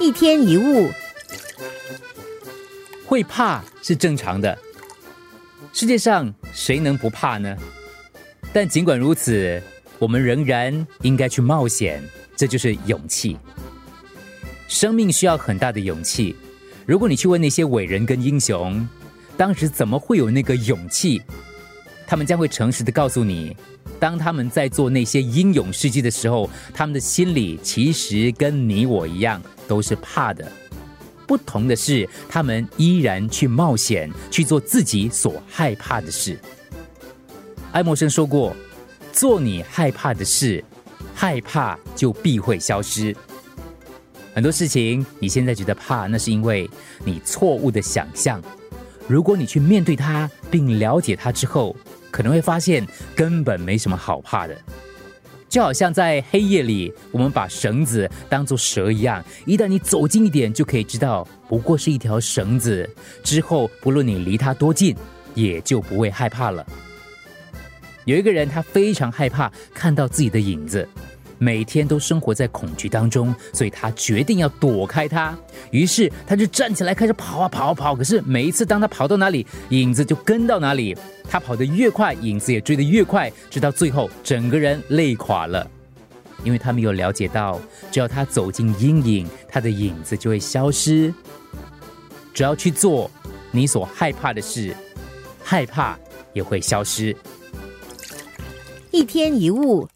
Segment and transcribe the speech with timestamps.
[0.00, 0.90] 一天一物，
[3.06, 4.56] 会怕是正常的。
[5.72, 7.56] 世界上谁能不怕呢？
[8.52, 9.62] 但尽管如此，
[9.98, 12.02] 我们仍然应该去冒险，
[12.36, 13.36] 这就是勇气。
[14.66, 16.34] 生命需要很大的勇气。
[16.86, 18.88] 如果你去问那些伟人跟英雄，
[19.36, 21.22] 当时怎么会有那个勇气？
[22.08, 23.54] 他们将会诚实的告诉你，
[24.00, 30.50] 当他们在做那些英勇事迹的时候，他们的心里其实跟你我一样，都是怕的。
[31.26, 36.38] 不同的是，他们依然去冒险，去做自己所害怕的事。
[37.72, 38.56] 爱默生说过
[39.12, 40.64] ：“做你害怕的事，
[41.14, 43.14] 害怕就必会消失。”
[44.34, 46.70] 很多事情你现在觉得怕，那是因为
[47.04, 48.42] 你错误的想象。
[49.06, 51.76] 如果你去面对它，并了解它之后，
[52.10, 54.56] 可能会发现根本没什么好怕的。
[55.48, 62.88] 就好像在黑夜里，我们把绳子当作蛇一样，一旦你走近一点，就可以知道不过是一条绳子。
[63.24, 64.94] 之后，不论你离它多近，
[65.34, 66.66] 也就不会害怕了。
[68.04, 70.86] 有一个人，他非常害怕看到自己的影子。
[71.38, 75.36] 每天都生活在恐惧当中，所以他决定要躲开它。
[75.70, 77.94] 于是他就站起来开始跑啊跑啊跑。
[77.94, 80.96] 可是每一次当他跑到哪里，影子就跟到哪里。
[81.30, 85.68] 他跑得越快，影子也追得越快，直到最后整个人累垮了。
[86.44, 91.12] 因为他没有了解到，只要他走进阴影，他的影子就会消失。
[92.32, 93.10] 只要去做
[93.50, 94.74] 你所害怕的事，
[95.42, 95.98] 害怕
[96.32, 97.14] 也会消失。
[98.90, 99.88] 一天一物。